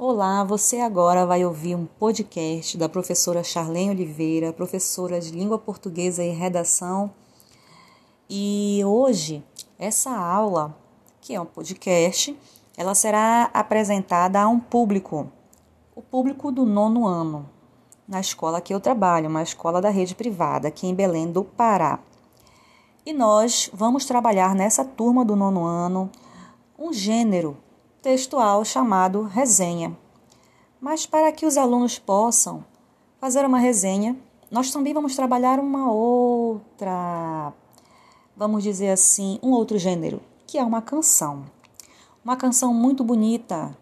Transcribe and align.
Olá, 0.00 0.44
você 0.44 0.78
agora 0.78 1.26
vai 1.26 1.44
ouvir 1.44 1.74
um 1.74 1.84
podcast 1.84 2.78
da 2.78 2.88
professora 2.88 3.42
Charlene 3.42 3.90
Oliveira, 3.90 4.52
professora 4.52 5.20
de 5.20 5.32
língua 5.32 5.58
portuguesa 5.58 6.22
e 6.22 6.30
redação. 6.30 7.10
E 8.30 8.80
hoje, 8.86 9.42
essa 9.76 10.16
aula, 10.16 10.72
que 11.20 11.34
é 11.34 11.40
um 11.40 11.44
podcast, 11.44 12.38
ela 12.76 12.94
será 12.94 13.50
apresentada 13.52 14.40
a 14.40 14.48
um 14.48 14.60
público, 14.60 15.32
o 15.96 16.00
público 16.00 16.52
do 16.52 16.64
nono 16.64 17.04
ano, 17.04 17.50
na 18.06 18.20
escola 18.20 18.60
que 18.60 18.72
eu 18.72 18.78
trabalho, 18.78 19.28
uma 19.28 19.42
escola 19.42 19.82
da 19.82 19.90
rede 19.90 20.14
privada, 20.14 20.68
aqui 20.68 20.86
em 20.86 20.94
Belém 20.94 21.28
do 21.28 21.42
Pará. 21.42 21.98
E 23.04 23.12
nós 23.12 23.68
vamos 23.74 24.04
trabalhar 24.04 24.54
nessa 24.54 24.84
turma 24.84 25.24
do 25.24 25.34
nono 25.34 25.64
ano 25.64 26.08
um 26.78 26.92
gênero 26.92 27.56
textual 28.00 28.64
chamado 28.64 29.22
resenha. 29.22 29.96
Mas 30.80 31.04
para 31.04 31.32
que 31.32 31.44
os 31.44 31.56
alunos 31.56 31.98
possam 31.98 32.64
fazer 33.20 33.44
uma 33.44 33.58
resenha, 33.58 34.16
nós 34.50 34.70
também 34.70 34.94
vamos 34.94 35.16
trabalhar 35.16 35.58
uma 35.58 35.90
outra, 35.90 37.52
vamos 38.36 38.62
dizer 38.62 38.90
assim, 38.90 39.38
um 39.42 39.50
outro 39.50 39.76
gênero, 39.78 40.22
que 40.46 40.56
é 40.56 40.62
uma 40.62 40.80
canção. 40.80 41.44
Uma 42.24 42.36
canção 42.36 42.72
muito 42.72 43.02
bonita 43.02 43.76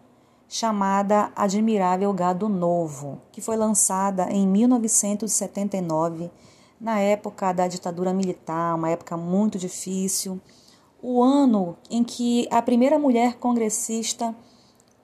chamada 0.49 1.31
Admirável 1.35 2.11
Gado 2.11 2.49
Novo, 2.49 3.21
que 3.31 3.41
foi 3.41 3.55
lançada 3.55 4.31
em 4.31 4.47
1979, 4.47 6.31
na 6.81 6.99
época 6.99 7.53
da 7.53 7.67
ditadura 7.67 8.13
militar, 8.13 8.75
uma 8.75 8.89
época 8.89 9.15
muito 9.15 9.59
difícil 9.59 10.41
o 11.01 11.21
ano 11.21 11.77
em 11.89 12.03
que 12.03 12.47
a 12.51 12.61
primeira 12.61 12.97
mulher 12.97 13.35
congressista 13.35 14.35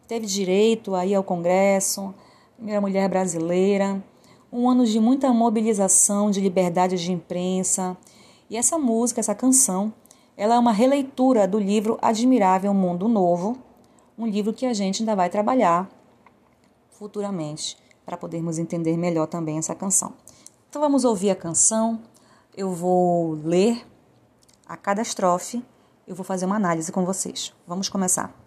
teve 0.08 0.26
direito 0.26 0.96
a 0.96 1.06
ir 1.06 1.16
ao 1.16 1.24
Congresso, 1.24 2.14
primeira 2.56 2.82
mulher 2.82 3.08
brasileira, 3.10 4.04
um 4.52 4.70
ano 4.70 4.86
de 4.86 5.00
muita 5.00 5.32
mobilização 5.34 6.30
de 6.30 6.40
liberdade 6.40 6.98
de 6.98 7.12
imprensa. 7.12 7.98
E 8.50 8.58
essa 8.58 8.78
música, 8.78 9.20
essa 9.20 9.34
canção, 9.34 9.94
ela 10.36 10.56
é 10.56 10.60
uma 10.60 10.72
releitura 10.72 11.48
do 11.48 11.60
livro 11.60 11.98
Admirável 12.02 12.74
Mundo 12.74 13.08
Novo, 13.08 13.58
um 14.18 14.28
livro 14.28 14.54
que 14.54 14.66
a 14.66 14.74
gente 14.74 15.02
ainda 15.02 15.16
vai 15.16 15.30
trabalhar 15.30 15.90
futuramente 16.92 17.78
para 18.06 18.18
podermos 18.18 18.60
entender 18.60 18.98
melhor 18.98 19.28
também 19.28 19.58
essa 19.58 19.74
canção. 19.74 20.14
Então 20.70 20.82
vamos 20.82 21.04
ouvir 21.06 21.30
a 21.30 21.36
canção. 21.36 22.00
Eu 22.56 22.72
vou 22.72 23.34
ler 23.44 23.86
a 24.68 24.78
cada 24.78 25.02
estrofe 25.02 25.64
eu 26.08 26.16
vou 26.16 26.26
fazer 26.26 26.46
uma 26.46 26.56
análise 26.56 26.92
com 26.92 27.06
vocês. 27.06 27.54
Vamos 27.68 27.90
começar. 27.90 28.43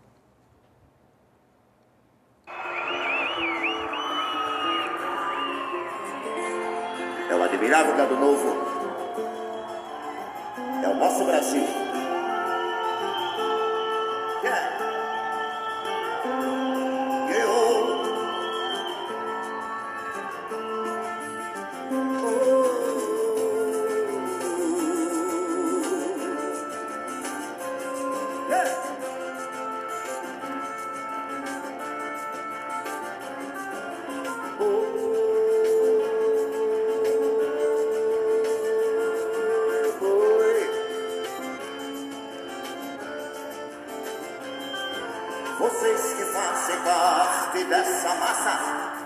Vocês 45.59 46.15
que 46.15 46.25
fazem 46.27 46.77
parte 46.83 47.65
dessa 47.65 48.15
massa 48.17 48.97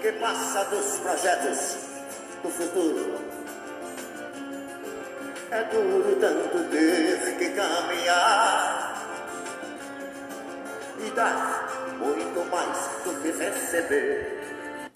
que 0.00 0.12
passa 0.12 0.64
dos 0.64 0.98
projetos 1.00 1.76
do 2.42 2.48
futuro. 2.48 3.20
É 5.50 5.64
duro 5.64 6.16
tanto 6.18 6.70
ter 6.70 7.36
que 7.36 7.50
caminhar 7.50 9.06
e 11.06 11.10
dar 11.10 11.96
muito 11.98 12.50
mais 12.50 12.78
do 13.04 13.20
que 13.20 13.30
receber. 13.32 14.90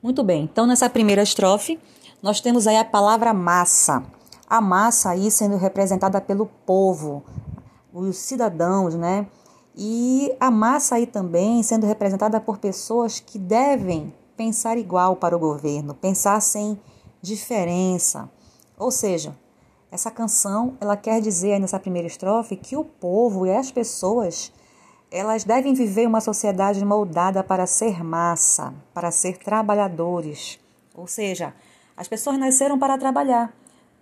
Muito 0.00 0.22
bem, 0.22 0.44
então 0.44 0.66
nessa 0.66 0.88
primeira 0.88 1.22
estrofe 1.22 1.80
nós 2.22 2.40
temos 2.40 2.66
aí 2.68 2.76
a 2.76 2.84
palavra 2.84 3.34
massa. 3.34 4.04
A 4.48 4.60
massa 4.60 5.10
aí 5.10 5.30
sendo 5.30 5.56
representada 5.56 6.20
pelo 6.20 6.46
povo, 6.46 7.24
os 7.92 8.16
cidadãos, 8.16 8.94
né? 8.94 9.26
E 9.76 10.34
a 10.40 10.50
massa 10.50 10.96
aí 10.96 11.06
também 11.06 11.62
sendo 11.62 11.86
representada 11.86 12.40
por 12.40 12.58
pessoas 12.58 13.20
que 13.20 13.38
devem 13.38 14.12
pensar 14.36 14.78
igual 14.78 15.16
para 15.16 15.36
o 15.36 15.38
governo, 15.38 15.94
pensar 15.94 16.40
sem 16.40 16.78
diferença. 17.22 18.28
Ou 18.78 18.90
seja, 18.90 19.36
essa 19.90 20.10
canção, 20.10 20.76
ela 20.80 20.96
quer 20.96 21.20
dizer 21.20 21.58
nessa 21.58 21.78
primeira 21.78 22.06
estrofe 22.06 22.56
que 22.56 22.76
o 22.76 22.84
povo 22.84 23.46
e 23.46 23.54
as 23.54 23.70
pessoas, 23.70 24.52
elas 25.10 25.44
devem 25.44 25.74
viver 25.74 26.06
uma 26.06 26.20
sociedade 26.20 26.84
moldada 26.84 27.42
para 27.42 27.66
ser 27.66 28.04
massa, 28.04 28.72
para 28.94 29.10
ser 29.10 29.38
trabalhadores. 29.38 30.58
Ou 30.94 31.06
seja, 31.06 31.52
as 31.96 32.06
pessoas 32.06 32.38
nasceram 32.38 32.78
para 32.78 32.96
trabalhar. 32.96 33.52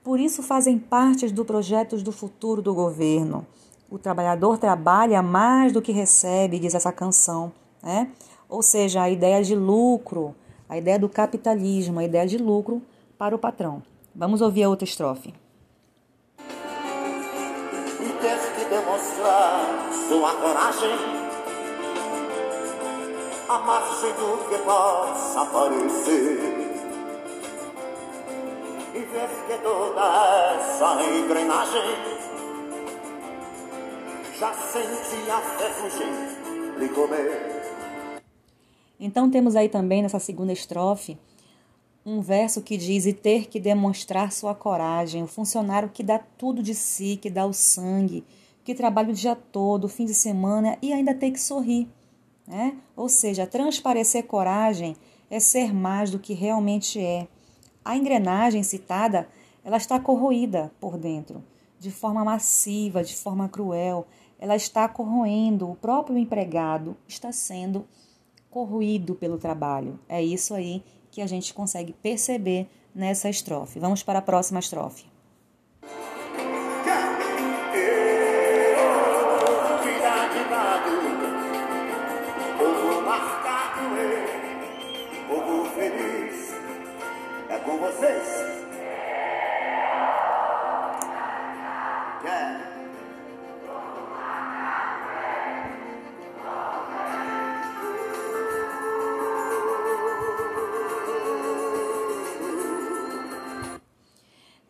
Por 0.04 0.20
isso 0.20 0.42
fazem 0.42 0.78
parte 0.78 1.28
do 1.32 1.44
projetos 1.44 2.02
do 2.02 2.12
futuro 2.12 2.62
do 2.62 2.74
governo. 2.74 3.46
O 3.90 3.98
trabalhador 3.98 4.58
trabalha 4.58 5.22
mais 5.22 5.72
do 5.72 5.80
que 5.80 5.92
recebe, 5.92 6.58
diz 6.58 6.74
essa 6.74 6.92
canção, 6.92 7.50
né? 7.82 8.10
Ou 8.46 8.62
seja, 8.62 9.00
a 9.00 9.08
ideia 9.08 9.42
de 9.42 9.56
lucro, 9.56 10.34
a 10.68 10.76
ideia 10.76 10.98
do 10.98 11.08
capitalismo, 11.08 11.98
a 11.98 12.04
ideia 12.04 12.26
de 12.26 12.36
lucro 12.36 12.82
para 13.16 13.34
o 13.34 13.38
patrão. 13.38 13.82
Vamos 14.14 14.42
ouvir 14.42 14.64
a 14.64 14.68
outra 14.68 14.84
estrofe. 14.84 15.34
E 16.38 18.08
ter 18.20 18.38
que 18.56 18.64
demonstrar 18.68 19.90
sua 20.06 20.34
coragem, 20.34 20.98
a 23.48 23.58
margem 23.58 24.12
do 24.12 24.50
que 24.50 24.58
possa 24.64 25.40
aparecer. 25.40 26.58
E 28.94 28.98
ver 28.98 29.28
que 29.46 29.62
toda 29.62 30.54
essa 30.56 31.02
engrenagem 31.02 32.17
já 34.38 34.54
senti 34.54 35.18
comer. 36.94 37.58
Então 39.00 39.28
temos 39.28 39.56
aí 39.56 39.68
também 39.68 40.02
nessa 40.02 40.20
segunda 40.20 40.52
estrofe 40.52 41.18
um 42.06 42.20
verso 42.20 42.62
que 42.62 42.76
diz: 42.76 43.04
e 43.04 43.12
ter 43.12 43.48
que 43.48 43.58
demonstrar 43.58 44.30
sua 44.30 44.54
coragem, 44.54 45.24
o 45.24 45.26
funcionário 45.26 45.88
que 45.88 46.04
dá 46.04 46.18
tudo 46.18 46.62
de 46.62 46.74
si, 46.74 47.16
que 47.16 47.28
dá 47.28 47.44
o 47.44 47.52
sangue, 47.52 48.24
que 48.64 48.74
trabalha 48.74 49.10
o 49.10 49.14
dia 49.14 49.34
todo, 49.34 49.88
fim 49.88 50.04
de 50.04 50.14
semana 50.14 50.78
e 50.80 50.92
ainda 50.92 51.14
tem 51.14 51.32
que 51.32 51.40
sorrir. 51.40 51.88
Né? 52.46 52.76
Ou 52.96 53.08
seja, 53.08 53.46
transparecer 53.46 54.24
coragem 54.24 54.96
é 55.28 55.40
ser 55.40 55.74
mais 55.74 56.10
do 56.10 56.18
que 56.18 56.32
realmente 56.32 57.00
é. 57.00 57.26
A 57.84 57.96
engrenagem 57.96 58.62
citada, 58.62 59.28
ela 59.64 59.76
está 59.76 59.98
corroída 59.98 60.72
por 60.80 60.96
dentro, 60.96 61.42
de 61.78 61.90
forma 61.90 62.24
massiva, 62.24 63.02
de 63.02 63.16
forma 63.16 63.48
cruel 63.48 64.06
ela 64.38 64.56
está 64.56 64.88
corroendo, 64.88 65.70
o 65.70 65.76
próprio 65.76 66.16
empregado 66.16 66.96
está 67.06 67.32
sendo 67.32 67.86
corroído 68.50 69.14
pelo 69.14 69.38
trabalho. 69.38 69.98
É 70.08 70.22
isso 70.22 70.54
aí 70.54 70.82
que 71.10 71.20
a 71.20 71.26
gente 71.26 71.52
consegue 71.52 71.92
perceber 71.92 72.68
nessa 72.94 73.28
estrofe. 73.28 73.78
Vamos 73.78 74.02
para 74.02 74.18
a 74.18 74.22
próxima 74.22 74.60
estrofe. 74.60 75.06
É 87.50 87.58
com 87.60 87.78
vocês. 87.78 88.37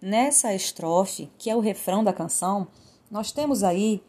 Nessa 0.09 0.55
estrofe, 0.55 1.31
que 1.37 1.51
é 1.51 1.55
o 1.55 1.61
refrão 1.61 2.03
da 2.03 2.15
canção, 2.15 2.69
nós 3.11 3.31
temos 3.31 3.63
aí 3.63 4.03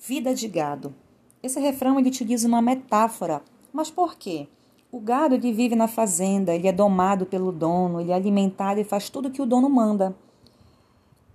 vida 0.00 0.34
de 0.34 0.48
gado. 0.48 0.94
Esse 1.42 1.60
refrão 1.60 1.98
ele 1.98 2.08
utiliza 2.08 2.48
uma 2.48 2.62
metáfora. 2.62 3.42
Mas 3.70 3.90
por 3.90 4.14
quê? 4.14 4.48
O 4.90 4.98
gado 4.98 5.34
ele 5.34 5.52
vive 5.52 5.76
na 5.76 5.86
fazenda, 5.86 6.54
ele 6.54 6.66
é 6.66 6.72
domado 6.72 7.26
pelo 7.26 7.52
dono, 7.52 8.00
ele 8.00 8.10
é 8.10 8.14
alimentado 8.14 8.80
e 8.80 8.84
faz 8.84 9.10
tudo 9.10 9.30
que 9.30 9.42
o 9.42 9.44
dono 9.44 9.68
manda. 9.68 10.16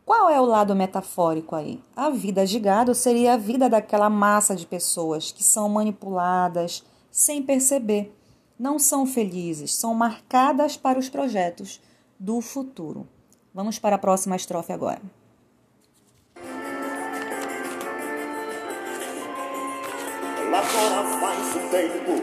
Qual 0.03 0.27
é 0.27 0.41
o 0.41 0.45
lado 0.45 0.75
metafórico 0.75 1.56
aí? 1.56 1.79
A 1.95 2.09
vida 2.09 2.47
de 2.47 2.59
gado 2.59 2.95
seria 2.95 3.35
a 3.35 3.38
vida 3.38 3.69
daquela 3.69 4.09
massa 4.09 4.56
de 4.56 4.65
pessoas 4.65 5.31
que 5.31 5.44
são 5.44 5.69
manipuladas 5.69 6.83
sem 7.11 7.44
perceber. 7.44 8.11
Não 8.57 8.79
são 8.79 9.06
felizes, 9.06 9.75
são 9.75 9.94
marcadas 9.94 10.75
para 10.75 10.97
os 10.97 11.09
projetos 11.09 11.79
do 12.19 12.41
futuro. 12.41 13.07
Vamos 13.59 13.77
para 13.77 13.97
a 13.97 14.00
próxima 14.00 14.38
estrofe 14.38 14.71
agora. 14.71 15.01
Lá 20.50 20.61
fora 20.63 21.03
faz 21.19 21.56
um 21.57 21.67
tempo 21.67 22.13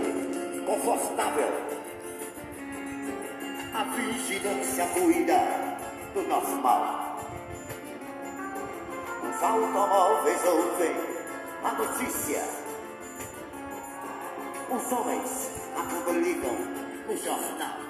confortável. 0.64 1.52
A 3.74 3.84
vigilância 3.84 4.86
cuida 4.94 5.38
do 6.14 6.22
normal. 6.22 7.20
Os 9.28 9.42
automóveis 9.42 10.42
ouvem 10.42 10.96
a 11.62 11.72
notícia. 11.72 12.44
Os 14.70 14.90
homens 14.90 15.50
a 15.76 15.82
publicam 15.82 16.56
no 17.06 17.14
jornal. 17.14 17.85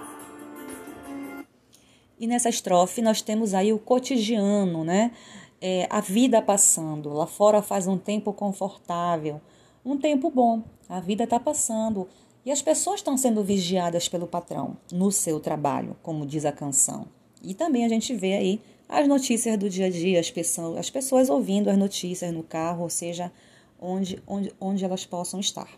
E 2.19 2.27
nessa 2.27 2.49
estrofe 2.49 3.03
nós 3.03 3.21
temos 3.21 3.55
aí 3.55 3.73
o 3.73 3.79
cotidiano, 3.79 4.85
né? 4.85 5.13
É, 5.61 5.87
a 5.91 6.01
vida 6.01 6.41
passando. 6.41 7.13
Lá 7.13 7.27
fora 7.27 7.63
faz 7.63 7.87
um 7.87 7.99
tempo 7.99 8.33
confortável 8.33 9.41
um 9.87 9.97
tempo 9.97 10.29
bom. 10.29 10.65
A 10.89 10.99
vida 10.99 11.25
está 11.25 11.39
passando 11.39 12.09
e 12.45 12.51
as 12.51 12.61
pessoas 12.61 12.97
estão 12.97 13.17
sendo 13.17 13.43
vigiadas 13.45 14.09
pelo 14.09 14.27
patrão 14.27 14.77
no 14.93 15.13
seu 15.13 15.39
trabalho, 15.39 15.97
como 16.03 16.27
diz 16.27 16.45
a 16.45 16.51
canção. 16.51 17.07
E 17.41 17.55
também 17.55 17.85
a 17.85 17.89
gente 17.89 18.13
vê 18.13 18.35
aí 18.35 18.61
as 18.89 19.07
notícias 19.07 19.57
do 19.57 19.71
dia 19.71 19.87
a 19.87 19.91
dia, 19.91 20.19
as 20.19 20.31
pessoas, 20.31 20.79
as 20.79 20.91
pessoas 20.91 21.31
ouvindo 21.31 21.71
as 21.71 21.79
notícias 21.79 22.33
no 22.33 22.43
carro, 22.43 22.83
ou 22.83 22.91
seja, 22.91 23.33
onde, 23.81 24.21
onde, 24.27 24.53
onde 24.61 24.85
elas 24.85 25.07
possam 25.07 25.39
estar. 25.39 25.69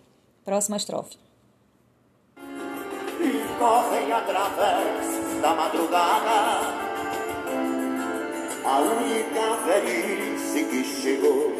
Próxima 0.44 0.78
estrofe. 0.78 1.16
E 2.38 3.58
correm 3.58 4.12
através 4.12 5.27
da 5.40 5.54
madrugada 5.54 6.78
a 8.64 8.78
única 8.80 9.56
velhice 9.64 10.64
que 10.64 10.84
chegou 10.84 11.52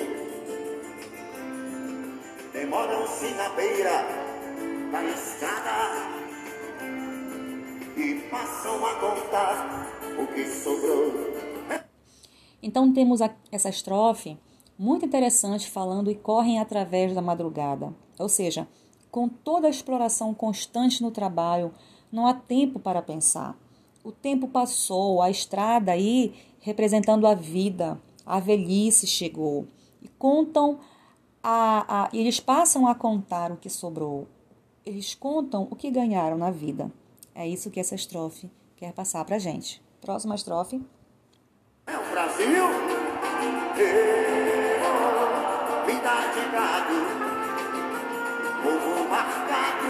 demoram-se 2.53 3.35
na 3.35 3.49
beira 3.51 4.05
da 4.91 5.05
estrada 5.05 6.09
e 7.97 8.15
passam 8.31 8.85
a 8.85 8.95
contar 8.97 9.87
o 10.19 10.27
que 10.27 10.45
sobrou. 10.47 11.13
Então 12.61 12.93
temos 12.93 13.21
essa 13.53 13.69
estrofe 13.69 14.37
muito 14.77 15.07
interessante 15.07 15.71
falando 15.71 16.11
e 16.11 16.17
correm 16.17 16.59
através 16.59 17.15
da 17.15 17.23
madrugada. 17.23 17.95
Ou 18.19 18.29
seja, 18.29 18.67
com 19.11 19.29
toda 19.29 19.69
a 19.69 19.71
exploração 19.71 20.35
constante 20.35 21.01
no 21.01 21.11
trabalho, 21.11 21.73
não 22.11 22.27
há 22.27 22.35
tempo 22.35 22.79
para 22.79 23.01
pensar. 23.01 23.57
O 24.09 24.13
tempo 24.13 24.49
passou, 24.49 25.21
a 25.21 25.29
estrada 25.29 25.93
aí 25.93 26.35
representando 26.61 27.27
a 27.27 27.35
vida, 27.35 28.01
a 28.25 28.41
velhice 28.41 29.07
chegou. 29.07 29.67
E 30.01 30.09
contam 30.09 30.81
a, 31.43 32.05
a, 32.05 32.09
eles 32.15 32.41
passam 32.41 32.87
a 32.87 32.95
contar 32.95 33.53
o 33.53 33.59
que 33.59 33.69
sobrou. 33.69 34.27
Eles 34.87 35.15
contam 35.15 35.69
o 35.71 35.77
que 35.77 35.91
ganharam 35.91 36.39
na 36.39 36.51
vida. 36.51 36.91
É 37.35 37.47
isso 37.47 37.71
que 37.71 37.79
essa 37.79 37.95
estrofe 37.95 38.51
quer 38.79 38.95
passar 38.95 39.23
pra 39.27 39.39
gente. 39.39 39.83
Próxima 40.01 40.37
estrofe. 40.37 40.83
É 41.87 41.99
o 41.99 42.11
Brasil, 42.11 42.65
vida 45.85 46.15
de 46.33 46.51
gado, 46.51 46.95
povo 48.63 49.07
marcado, 49.11 49.87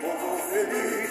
povo 0.00 0.38
feliz. 0.48 1.03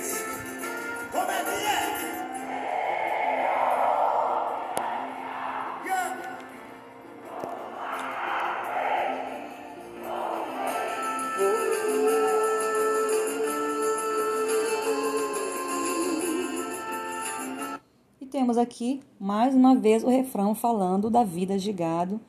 Temos 18.34 18.58
aqui 18.58 19.00
mais 19.20 19.56
uma 19.56 19.76
vez 19.76 20.04
o 20.04 20.10
refrão 20.10 20.54
falando 20.54 21.10
da 21.10 21.24
vida 21.24 21.58
de 21.58 21.72
gado, 21.72 22.20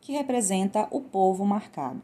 que 0.00 0.12
representa 0.12 0.86
o 0.90 1.00
povo 1.00 1.44
marcado. 1.44 2.02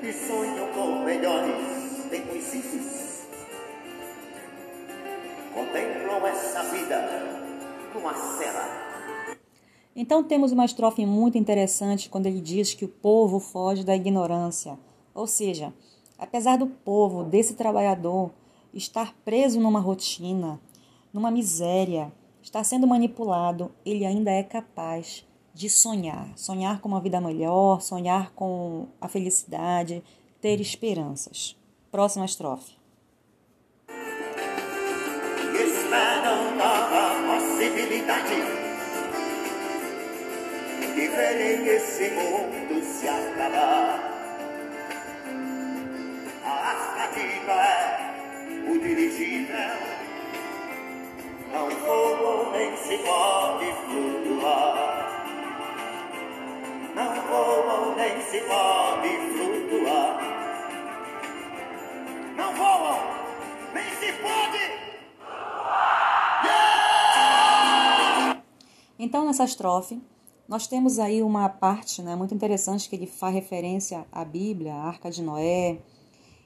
E 0.00 0.12
sonham 0.12 0.72
com 0.72 1.04
melhores 1.04 2.06
benefícios. 2.08 3.26
Contemplam 5.52 6.24
essa 6.24 6.62
vida 6.62 7.08
com 7.92 8.08
a 8.08 8.14
cela. 8.14 9.36
Então 9.96 10.22
temos 10.22 10.52
uma 10.52 10.64
estrofe 10.64 11.04
muito 11.04 11.36
interessante 11.36 12.08
quando 12.08 12.26
ele 12.26 12.40
diz 12.40 12.74
que 12.74 12.84
o 12.84 12.88
povo 12.88 13.40
foge 13.40 13.82
da 13.82 13.96
ignorância. 13.96 14.78
Ou 15.12 15.26
seja, 15.26 15.74
apesar 16.16 16.56
do 16.56 16.68
povo, 16.68 17.24
desse 17.24 17.54
trabalhador, 17.54 18.30
estar 18.72 19.12
preso 19.24 19.60
numa 19.60 19.80
rotina, 19.80 20.60
numa 21.12 21.32
miséria, 21.32 22.12
estar 22.40 22.62
sendo 22.62 22.86
manipulado, 22.86 23.72
ele 23.84 24.06
ainda 24.06 24.30
é 24.30 24.44
capaz 24.44 25.26
de 25.58 25.68
sonhar, 25.68 26.30
sonhar 26.36 26.80
com 26.80 26.88
uma 26.88 27.00
vida 27.00 27.20
melhor, 27.20 27.80
sonhar 27.80 28.30
com 28.30 28.86
a 29.00 29.08
felicidade, 29.08 30.04
ter 30.40 30.60
esperanças. 30.60 31.56
Próxima 31.90 32.24
estrofe. 32.24 32.78
Esperam 35.52 36.54
nova 36.54 37.10
possibilidade 37.26 38.36
de 40.94 41.08
verem 41.08 41.66
esse 41.66 42.08
mundo 42.10 42.84
se 42.84 43.08
acabar. 43.08 43.98
A 46.44 46.50
arcativa 46.50 47.52
é 47.52 48.70
o 48.70 48.78
dirigível, 48.78 49.56
não 51.52 51.68
voa 51.68 52.52
nem 52.56 52.76
se 52.76 52.96
pode 52.98 53.72
flutuar 53.72 54.17
se 58.30 58.40
pode 58.40 59.08
flutuar. 59.32 60.20
Não 62.36 62.54
voam 62.54 62.98
nem 63.72 63.90
se 63.98 64.12
pode. 64.20 64.58
Então, 68.98 69.24
nessa 69.24 69.44
estrofe, 69.44 69.98
nós 70.46 70.66
temos 70.66 70.98
aí 70.98 71.22
uma 71.22 71.48
parte 71.48 72.02
né, 72.02 72.14
muito 72.16 72.34
interessante 72.34 72.88
que 72.88 72.96
ele 72.96 73.06
faz 73.06 73.34
referência 73.34 74.04
à 74.12 74.24
Bíblia, 74.24 74.74
à 74.74 74.88
Arca 74.88 75.10
de 75.10 75.22
Noé. 75.22 75.78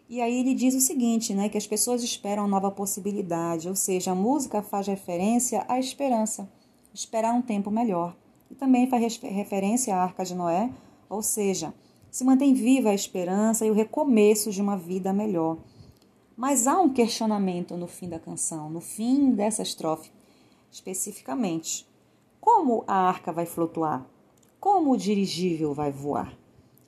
E 0.09 0.21
aí 0.21 0.39
ele 0.39 0.55
diz 0.55 0.75
o 0.75 0.81
seguinte, 0.81 1.35
né, 1.35 1.49
que 1.49 1.59
as 1.59 1.67
pessoas 1.67 2.05
esperam 2.05 2.47
nova 2.47 2.71
possibilidade, 2.71 3.69
ou 3.69 3.75
seja, 3.75 4.13
a 4.13 4.15
música 4.15 4.63
faz 4.63 4.87
referência 4.87 5.65
à 5.67 5.81
esperança, 5.81 6.49
esperar 6.95 7.33
um 7.33 7.43
tempo 7.43 7.71
melhor 7.71 8.15
e 8.51 8.55
também 8.55 8.89
faz 8.89 9.17
referência 9.17 9.97
à 9.97 10.03
Arca 10.03 10.25
de 10.25 10.35
Noé, 10.35 10.71
ou 11.13 11.23
seja, 11.23 11.75
se 12.11 12.25
mantém 12.25 12.55
viva 12.55 12.89
a 12.89 12.95
esperança 12.95 13.67
e 13.67 13.71
o 13.71 13.75
recomeço 13.75 14.51
de 14.51 14.63
uma 14.63 14.77
vida 14.77 15.13
melhor. 15.13 15.59
Mas 16.35 16.67
há 16.67 16.81
um 16.81 16.89
questionamento 16.89 17.77
no 17.77 17.87
fim 17.87 18.09
da 18.09 18.19
canção, 18.19 18.71
no 18.71 18.81
fim 18.81 19.31
dessa 19.33 19.63
estrofe, 19.63 20.11
especificamente. 20.71 21.87
Como 22.41 22.83
a 22.87 22.95
arca 22.95 23.31
vai 23.31 23.45
flutuar? 23.45 24.07
Como 24.59 24.93
o 24.93 24.97
dirigível 24.97 25.75
vai 25.75 25.93
voar? 25.93 26.35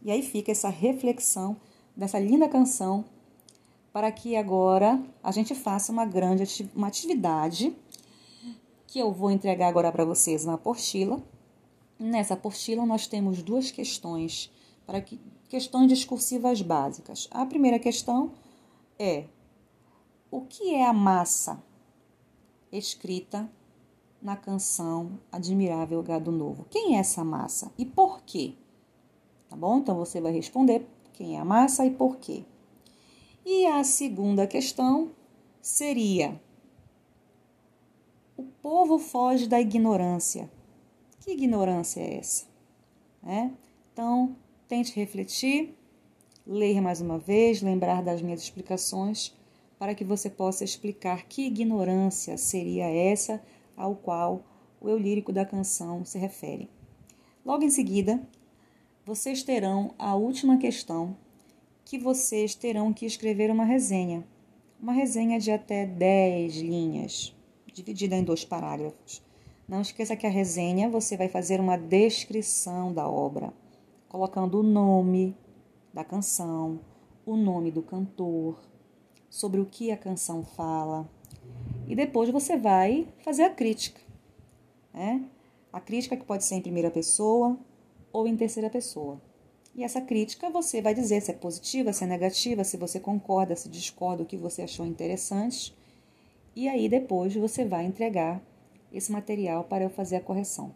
E 0.03 0.11
aí 0.11 0.23
fica 0.23 0.51
essa 0.51 0.71
reflexão 0.71 1.57
dessa 1.95 2.19
linda 2.19 2.49
canção 2.49 3.05
para 3.93 4.11
que 4.11 4.37
agora 4.37 5.01
a 5.23 5.31
gente 5.31 5.55
faça 5.55 5.93
uma 5.93 6.05
grande 6.05 6.69
uma 6.75 6.89
atividade 6.89 7.77
que 8.87 8.99
eu 8.99 9.13
vou 9.13 9.31
entregar 9.31 9.69
agora 9.69 9.93
para 9.93 10.05
vocês 10.05 10.45
na 10.45 10.55
apostila. 10.55 11.23
Nessa 12.05 12.35
apostila 12.35 12.85
nós 12.85 13.07
temos 13.07 13.43
duas 13.43 13.71
questões 13.71 14.53
para 14.85 15.01
que 15.01 15.19
questões 15.49 15.89
discursivas 15.89 16.61
básicas. 16.61 17.27
A 17.31 17.47
primeira 17.47 17.79
questão 17.79 18.33
é: 18.99 19.25
o 20.31 20.43
que 20.43 20.75
é 20.75 20.85
a 20.85 20.93
massa 20.93 21.65
escrita 22.71 23.51
na 24.21 24.37
canção 24.37 25.19
Admirável 25.33 26.03
Gado 26.03 26.31
Novo? 26.31 26.67
Quem 26.69 26.95
é 26.95 26.99
essa 26.99 27.25
massa 27.25 27.73
e 27.79 27.87
por 27.87 28.21
quê? 28.21 28.53
Tá 29.49 29.57
bom? 29.57 29.79
Então 29.79 29.97
você 29.97 30.21
vai 30.21 30.33
responder 30.33 30.87
quem 31.15 31.39
é 31.39 31.41
a 31.41 31.45
massa 31.45 31.87
e 31.87 31.91
por 31.91 32.19
quê. 32.19 32.45
E 33.47 33.65
a 33.65 33.83
segunda 33.83 34.47
questão 34.47 35.11
seria: 35.63 36.39
o 38.37 38.43
povo 38.43 38.99
foge 38.99 39.47
da 39.47 39.59
ignorância. 39.59 40.51
Que 41.25 41.31
ignorância 41.31 42.03
é 42.03 42.19
essa? 42.19 42.45
É? 43.27 43.51
Então, 43.91 44.37
tente 44.69 44.95
refletir, 44.95 45.75
ler 46.47 46.83
mais 46.83 47.01
uma 47.01 47.19
vez, 47.19 47.63
lembrar 47.63 48.03
das 48.03 48.21
minhas 48.21 48.43
explicações, 48.43 49.35
para 49.79 49.95
que 49.95 50.05
você 50.05 50.29
possa 50.29 50.65
explicar 50.65 51.25
que 51.25 51.47
ignorância 51.47 52.37
seria 52.37 52.91
essa 52.91 53.43
ao 53.75 53.97
qual 53.97 54.45
o 54.79 54.87
eu 54.87 54.99
lírico 54.99 55.33
da 55.33 55.47
canção 55.47 56.05
se 56.05 56.19
refere. 56.19 56.69
Logo 57.43 57.65
em 57.65 57.71
seguida, 57.71 58.21
vocês 59.07 59.43
terão 59.43 59.95
a 59.99 60.15
última 60.15 60.59
questão, 60.59 61.17
que 61.87 61.99
vocês 61.99 62.55
terão 62.55 62.93
que 62.93 63.07
escrever 63.07 63.51
uma 63.51 63.65
resenha. 63.65 64.29
Uma 64.79 64.93
resenha 64.93 65.41
de 65.41 65.51
até 65.51 65.87
10 65.87 66.57
linhas, 66.57 67.35
dividida 67.73 68.15
em 68.15 68.23
dois 68.23 68.45
parágrafos. 68.45 69.23
Não 69.67 69.81
esqueça 69.81 70.15
que 70.15 70.27
a 70.27 70.31
resenha 70.31 70.91
você 70.91 71.17
vai 71.17 71.29
fazer 71.29 71.59
uma 71.59 71.79
descrição 71.79 72.93
da 72.93 73.09
obra, 73.09 73.53
colocando 74.09 74.61
o 74.61 74.63
nome 74.63 75.35
da 75.93 76.05
canção, 76.05 76.81
o 77.25 77.35
nome 77.35 77.71
do 77.71 77.83
cantor, 77.83 78.61
sobre 79.31 79.61
o 79.61 79.67
que 79.67 79.91
a 79.91 79.97
canção 79.97 80.45
fala. 80.45 81.09
E 81.89 81.97
depois 81.97 82.29
você 82.29 82.59
vai 82.59 83.09
fazer 83.25 83.45
a 83.45 83.51
crítica. 83.51 84.01
Né? 84.93 85.25
A 85.73 85.81
crítica 85.81 86.17
que 86.17 86.25
pode 86.25 86.45
ser 86.45 86.57
em 86.57 86.63
primeira 86.63 86.91
pessoa 86.91 87.59
ou 88.13 88.29
em 88.29 88.37
terceira 88.37 88.69
pessoa. 88.69 89.19
E 89.75 89.83
essa 89.83 90.01
crítica 90.01 90.51
você 90.51 90.83
vai 90.83 90.95
dizer 90.95 91.23
se 91.23 91.31
é 91.31 91.35
positiva, 91.35 91.93
se 91.93 92.05
é 92.05 92.07
negativa, 92.07 92.65
se 92.65 92.77
você 92.77 93.01
concorda, 93.01 93.57
se 93.57 93.69
discorda, 93.71 94.23
o 94.23 94.27
que 94.27 94.37
você 94.37 94.63
achou 94.63 94.85
interessante. 94.85 95.75
E 96.55 96.69
aí 96.69 96.87
depois 96.87 97.35
você 97.35 97.65
vai 97.65 97.87
entregar 97.87 98.43
esse 98.95 99.11
material 99.11 99.65
para 99.65 99.85
eu 99.85 99.91
fazer 99.91 100.17
a 100.17 100.21
correção. 100.21 100.73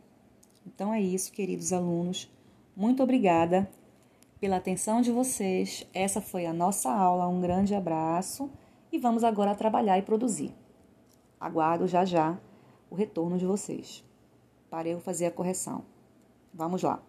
Então 0.66 0.92
é 0.92 1.00
isso, 1.00 1.32
queridos 1.32 1.72
alunos. 1.72 2.30
Muito 2.76 3.02
obrigada 3.02 3.70
pela 4.40 4.56
atenção 4.56 5.00
de 5.00 5.10
vocês. 5.10 5.86
Essa 5.94 6.20
foi 6.20 6.44
a 6.44 6.52
nossa 6.52 6.90
aula. 6.90 7.28
Um 7.28 7.40
grande 7.40 7.74
abraço 7.74 8.50
e 8.92 8.98
vamos 8.98 9.22
agora 9.22 9.54
trabalhar 9.54 9.98
e 9.98 10.02
produzir. 10.02 10.52
Aguardo 11.40 11.86
já 11.86 12.04
já 12.04 12.38
o 12.90 12.94
retorno 12.94 13.38
de 13.38 13.46
vocês 13.46 14.04
para 14.68 14.88
eu 14.88 15.00
fazer 15.00 15.26
a 15.26 15.30
correção. 15.30 15.84
Vamos 16.52 16.82
lá. 16.82 17.07